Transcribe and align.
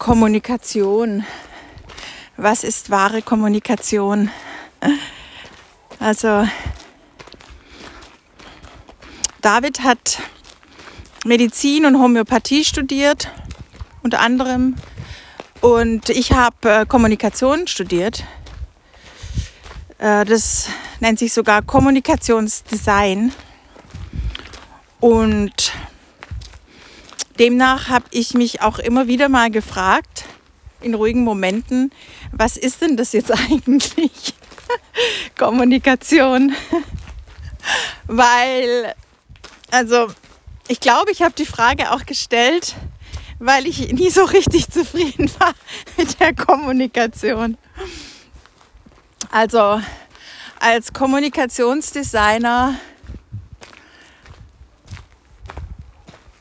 Kommunikation. 0.00 1.26
Was 2.38 2.64
ist 2.64 2.88
wahre 2.88 3.20
Kommunikation? 3.20 4.30
Also, 5.98 6.48
David 9.42 9.82
hat 9.82 10.22
Medizin 11.26 11.84
und 11.84 12.00
Homöopathie 12.00 12.64
studiert, 12.64 13.28
unter 14.02 14.20
anderem. 14.20 14.76
Und 15.60 16.08
ich 16.08 16.32
habe 16.32 16.70
äh, 16.70 16.86
Kommunikation 16.86 17.66
studiert. 17.66 18.24
Äh, 19.98 20.24
das 20.24 20.70
nennt 21.00 21.18
sich 21.18 21.34
sogar 21.34 21.60
Kommunikationsdesign. 21.60 23.34
Und 24.98 25.74
demnach 27.40 27.88
habe 27.88 28.04
ich 28.10 28.34
mich 28.34 28.60
auch 28.60 28.78
immer 28.78 29.08
wieder 29.08 29.28
mal 29.28 29.50
gefragt, 29.50 30.26
in 30.82 30.94
ruhigen 30.94 31.24
Momenten, 31.24 31.90
was 32.32 32.56
ist 32.56 32.82
denn 32.82 32.96
das 32.96 33.12
jetzt 33.12 33.32
eigentlich? 33.50 34.34
Kommunikation. 35.36 36.54
Weil, 38.06 38.94
also, 39.70 40.08
ich 40.68 40.80
glaube, 40.80 41.10
ich 41.10 41.22
habe 41.22 41.34
die 41.34 41.46
Frage 41.46 41.90
auch 41.90 42.06
gestellt, 42.06 42.76
weil 43.38 43.66
ich 43.66 43.90
nie 43.92 44.10
so 44.10 44.24
richtig 44.24 44.70
zufrieden 44.70 45.30
war 45.38 45.54
mit 45.96 46.20
der 46.20 46.34
Kommunikation. 46.34 47.56
Also 49.30 49.80
als 50.60 50.92
Kommunikationsdesigner 50.92 52.74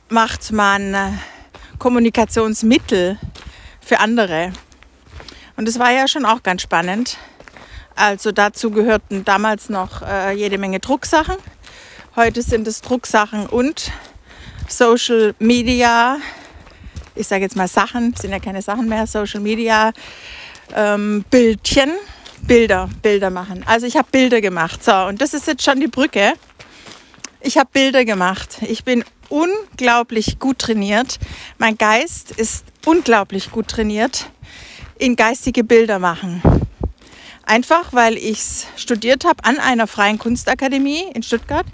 macht 0.09 0.52
man 0.52 0.94
äh, 0.94 1.12
Kommunikationsmittel 1.77 3.17
für 3.80 4.00
andere. 4.00 4.52
Und 5.56 5.67
das 5.67 5.80
war 5.80 5.92
ja 5.92 6.08
schon 6.08 6.25
auch 6.25 6.44
ganz 6.44 6.61
spannend. 6.61 7.17
Also 7.95 8.31
dazu 8.31 8.72
gehörten 8.72 9.25
damals 9.25 9.69
noch 9.69 10.02
äh, 10.02 10.31
jede 10.31 10.58
Menge 10.58 10.80
Drucksachen. 10.80 11.36
Heute 12.16 12.42
sind 12.42 12.67
es 12.67 12.81
Drucksachen 12.81 13.45
und 13.45 13.92
Social 14.67 15.36
Media. 15.39 16.17
Ich 17.16 17.28
sage 17.28 17.44
jetzt 17.44 17.56
mal 17.56 17.67
Sachen, 17.67 18.16
sind 18.16 18.31
ja 18.31 18.39
keine 18.39 18.62
Sachen 18.62 18.88
mehr. 18.88 19.06
Social 19.06 19.41
Media, 19.41 19.91
ähm, 20.73 21.25
Bildchen, 21.30 21.91
Bilder, 22.44 22.89
Bilder 23.02 23.30
machen. 23.30 23.64
Also 23.67 23.86
ich 23.86 23.97
habe 23.97 24.08
Bilder 24.12 24.41
gemacht. 24.41 24.84
So, 24.84 24.94
und 24.94 25.22
das 25.22 25.34
ist 25.34 25.47
jetzt 25.47 25.64
schon 25.64 25.80
die 25.80 25.88
Brücke. 25.88 26.34
Ich 27.41 27.58
habe 27.58 27.69
Bilder 27.72 28.06
gemacht. 28.06 28.58
Ich 28.62 28.84
bin 28.84 29.03
unglaublich 29.30 30.39
gut 30.39 30.59
trainiert. 30.59 31.19
Mein 31.58 31.77
Geist 31.77 32.31
ist 32.31 32.66
unglaublich 32.85 33.52
gut 33.52 33.67
trainiert 33.67 34.30
in 34.97 35.16
geistige 35.16 35.63
Bilder 35.63 35.99
machen. 35.99 36.41
Einfach, 37.44 37.94
weil 37.94 38.17
ich 38.17 38.39
es 38.39 38.67
studiert 38.75 39.25
habe 39.25 39.44
an 39.44 39.57
einer 39.57 39.88
freien 39.88 40.19
Kunstakademie 40.19 41.05
in 41.13 41.23
Stuttgart 41.23 41.66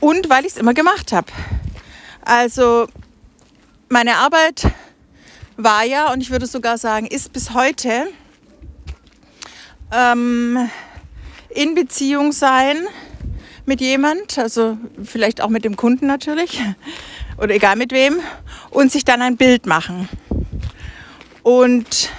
und 0.00 0.28
weil 0.28 0.44
ich 0.44 0.52
es 0.52 0.58
immer 0.58 0.74
gemacht 0.74 1.12
habe. 1.12 1.26
Also 2.24 2.86
meine 3.88 4.16
Arbeit 4.16 4.68
war 5.56 5.84
ja, 5.84 6.12
und 6.12 6.20
ich 6.20 6.30
würde 6.30 6.46
sogar 6.46 6.78
sagen, 6.78 7.06
ist 7.06 7.32
bis 7.32 7.54
heute 7.54 8.08
ähm, 9.92 10.70
in 11.48 11.74
Beziehung 11.74 12.32
sein 12.32 12.86
mit 13.66 13.80
jemand, 13.80 14.38
also 14.38 14.78
vielleicht 15.02 15.40
auch 15.40 15.48
mit 15.48 15.64
dem 15.64 15.76
Kunden 15.76 16.06
natürlich 16.06 16.62
oder 17.38 17.54
egal 17.54 17.76
mit 17.76 17.92
wem, 17.92 18.20
und 18.70 18.90
sich 18.90 19.04
dann 19.04 19.22
ein 19.22 19.36
Bild 19.36 19.66
machen. 19.66 20.08
Und 21.42 22.10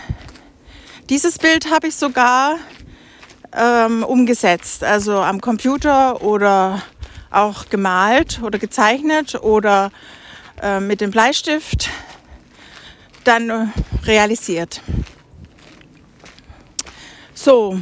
dieses 1.09 1.39
Bild 1.39 1.71
habe 1.71 1.87
ich 1.87 1.95
sogar 1.95 2.57
ähm, 3.53 4.03
umgesetzt, 4.03 4.83
also 4.83 5.19
am 5.19 5.41
Computer 5.41 6.21
oder 6.21 6.81
auch 7.31 7.69
gemalt 7.69 8.41
oder 8.43 8.59
gezeichnet 8.59 9.35
oder 9.35 9.91
äh, 10.61 10.79
mit 10.79 11.01
dem 11.01 11.11
Bleistift 11.11 11.89
dann 13.23 13.49
äh, 13.49 13.67
realisiert. 14.05 14.81
So, 17.33 17.79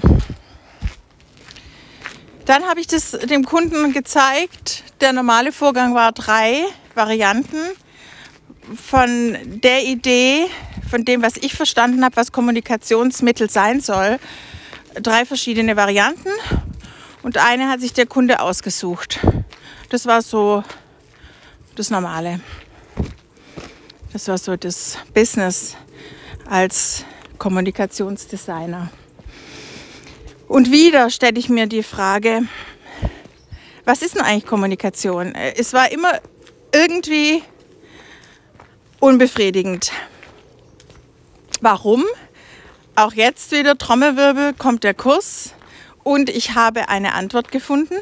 dann 2.45 2.63
habe 2.65 2.79
ich 2.79 2.87
das 2.87 3.11
dem 3.11 3.43
Kunden 3.43 3.91
gezeigt. 3.91 4.83
Der 5.01 5.13
normale 5.13 5.51
Vorgang 5.51 5.95
war 5.95 6.11
drei 6.11 6.63
Varianten 6.93 7.57
von 8.75 9.37
der 9.45 9.83
Idee, 9.83 10.45
von 10.89 11.05
dem, 11.05 11.21
was 11.21 11.37
ich 11.37 11.53
verstanden 11.53 12.03
habe, 12.03 12.15
was 12.15 12.31
Kommunikationsmittel 12.31 13.49
sein 13.49 13.81
soll. 13.81 14.19
Drei 14.95 15.25
verschiedene 15.25 15.75
Varianten 15.75 16.29
und 17.23 17.37
eine 17.37 17.69
hat 17.69 17.81
sich 17.81 17.93
der 17.93 18.05
Kunde 18.05 18.39
ausgesucht. 18.39 19.19
Das 19.89 20.05
war 20.05 20.21
so 20.21 20.63
das 21.75 21.89
Normale. 21.89 22.39
Das 24.13 24.27
war 24.27 24.37
so 24.37 24.55
das 24.55 24.97
Business 25.13 25.75
als 26.49 27.03
Kommunikationsdesigner. 27.37 28.89
Und 30.47 30.71
wieder 30.71 31.09
stelle 31.09 31.39
ich 31.39 31.49
mir 31.49 31.67
die 31.67 31.83
Frage, 31.83 32.43
was 33.83 34.01
ist 34.01 34.15
denn 34.15 34.21
eigentlich 34.21 34.45
Kommunikation? 34.45 35.33
Es 35.35 35.73
war 35.73 35.91
immer 35.91 36.19
irgendwie 36.73 37.43
unbefriedigend. 38.99 39.91
Warum? 41.61 42.03
Auch 42.95 43.13
jetzt 43.13 43.51
wieder 43.51 43.77
Trommelwirbel 43.77 44.53
kommt 44.53 44.83
der 44.83 44.93
Kurs 44.93 45.53
und 46.03 46.29
ich 46.29 46.55
habe 46.55 46.89
eine 46.89 47.13
Antwort 47.13 47.51
gefunden. 47.51 47.95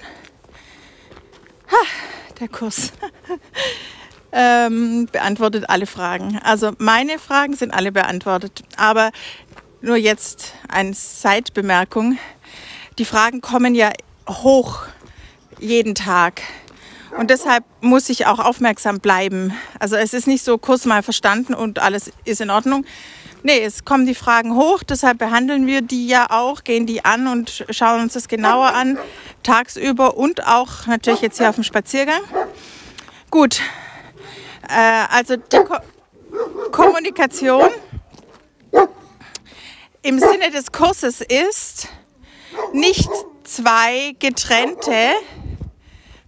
Ha, 1.71 1.77
der 2.39 2.47
Kurs 2.47 2.91
ähm, 4.31 5.07
beantwortet 5.11 5.69
alle 5.69 5.85
Fragen. 5.85 6.39
Also 6.43 6.73
meine 6.77 7.19
Fragen 7.19 7.55
sind 7.55 7.73
alle 7.73 7.91
beantwortet, 7.91 8.63
aber 8.77 9.11
nur 9.83 9.97
jetzt 9.97 10.53
eine 10.69 10.93
Seitbemerkung. 10.93 12.17
Die 12.97 13.05
Fragen 13.05 13.41
kommen 13.41 13.75
ja 13.75 13.91
hoch 14.27 14.83
jeden 15.59 15.93
Tag. 15.93 16.41
Und 17.17 17.29
deshalb 17.29 17.65
muss 17.81 18.09
ich 18.09 18.25
auch 18.25 18.39
aufmerksam 18.39 18.99
bleiben. 18.99 19.53
Also 19.79 19.97
es 19.97 20.13
ist 20.13 20.25
nicht 20.25 20.43
so 20.43 20.57
kurz 20.57 20.85
mal 20.85 21.03
verstanden 21.03 21.53
und 21.53 21.79
alles 21.79 22.11
ist 22.23 22.39
in 22.39 22.49
Ordnung. 22.49 22.85
Nee, 23.43 23.59
es 23.59 23.83
kommen 23.83 24.05
die 24.05 24.15
Fragen 24.15 24.55
hoch, 24.55 24.83
deshalb 24.83 25.17
behandeln 25.17 25.67
wir 25.67 25.81
die 25.81 26.07
ja 26.07 26.27
auch, 26.29 26.63
gehen 26.63 26.85
die 26.85 27.03
an 27.03 27.27
und 27.27 27.65
schauen 27.69 28.01
uns 28.01 28.13
das 28.13 28.29
genauer 28.29 28.73
an, 28.73 28.97
tagsüber 29.43 30.15
und 30.15 30.47
auch 30.47 30.87
natürlich 30.87 31.19
jetzt 31.19 31.39
hier 31.39 31.49
auf 31.49 31.55
dem 31.55 31.65
Spaziergang. 31.65 32.21
Gut, 33.29 33.59
äh, 34.69 35.03
also 35.09 35.35
die 35.35 35.57
Ko 35.57 35.75
Kommunikation 36.71 37.69
im 40.03 40.19
Sinne 40.19 40.51
des 40.51 40.71
Kurses 40.71 41.21
ist, 41.21 41.87
nicht 42.73 43.09
zwei 43.43 44.15
getrennte 44.19 45.13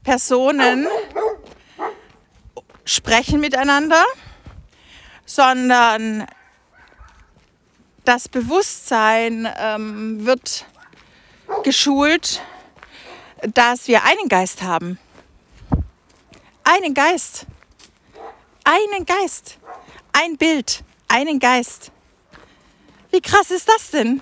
Personen 0.04 0.88
sprechen 2.86 3.42
miteinander, 3.42 4.04
sondern 5.26 6.26
das 8.06 8.30
Bewusstsein 8.30 9.52
ähm, 9.60 10.26
wird 10.26 10.66
geschult, 11.64 12.42
dass 13.54 13.88
wir 13.88 14.04
einen 14.04 14.30
Geist 14.30 14.62
haben. 14.62 15.00
Einen 16.64 16.94
Geist. 16.94 17.46
Einen 18.64 19.06
Geist. 19.06 19.58
Ein 20.14 20.38
Bild. 20.38 20.84
Einen 21.08 21.40
Geist. 21.40 21.92
Wie 23.16 23.22
krass 23.22 23.50
ist 23.50 23.70
das 23.70 23.92
denn? 23.92 24.20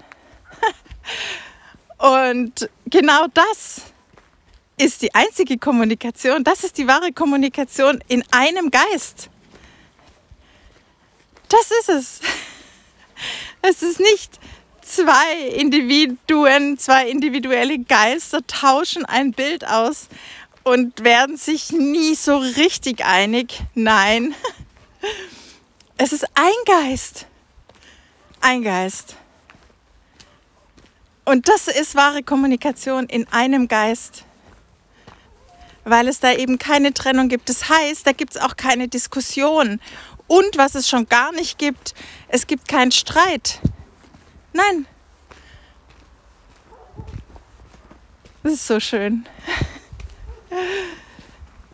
Und 1.97 2.69
genau 2.85 3.25
das 3.33 3.85
ist 4.77 5.01
die 5.01 5.15
einzige 5.15 5.57
Kommunikation. 5.57 6.43
Das 6.43 6.63
ist 6.63 6.77
die 6.77 6.85
wahre 6.85 7.11
Kommunikation 7.11 8.03
in 8.07 8.23
einem 8.29 8.69
Geist. 8.69 9.31
Das 11.49 11.71
ist 11.79 11.89
es. 11.89 12.19
Es 13.63 13.81
ist 13.81 13.99
nicht 13.99 14.39
zwei 14.81 15.47
Individuen, 15.55 16.77
zwei 16.77 17.09
individuelle 17.09 17.79
Geister 17.79 18.45
tauschen 18.45 19.05
ein 19.05 19.31
Bild 19.31 19.65
aus 19.65 20.09
und 20.63 21.03
werden 21.03 21.37
sich 21.37 21.71
nie 21.71 22.13
so 22.13 22.37
richtig 22.37 23.05
einig. 23.05 23.61
Nein, 23.73 24.35
es 25.97 26.11
ist 26.11 26.25
ein 26.35 26.51
Geist 26.65 27.25
ein 28.45 28.61
Geist. 28.61 29.15
Und 31.23 31.47
das 31.47 31.69
ist 31.69 31.95
wahre 31.95 32.23
Kommunikation 32.23 33.05
in 33.05 33.25
einem 33.29 33.69
Geist, 33.69 34.25
weil 35.85 36.09
es 36.09 36.19
da 36.19 36.33
eben 36.33 36.57
keine 36.57 36.93
Trennung 36.93 37.29
gibt. 37.29 37.47
Das 37.47 37.69
heißt, 37.69 38.05
da 38.05 38.11
gibt 38.11 38.35
es 38.35 38.41
auch 38.41 38.57
keine 38.57 38.89
Diskussion. 38.89 39.79
Und 40.27 40.57
was 40.57 40.75
es 40.75 40.89
schon 40.89 41.07
gar 41.07 41.31
nicht 41.31 41.57
gibt, 41.57 41.93
es 42.27 42.45
gibt 42.45 42.67
keinen 42.67 42.91
Streit. 42.91 43.61
Nein. 44.51 44.87
Das 48.43 48.51
ist 48.51 48.67
so 48.67 48.81
schön, 48.81 49.25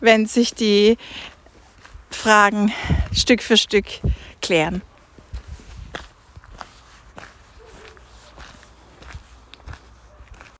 wenn 0.01 0.27
sich 0.27 0.53
die 0.53 0.99
Fragen 2.11 2.71
Stück 3.11 3.41
für 3.41 3.57
Stück 3.57 3.87
klären. 4.39 4.83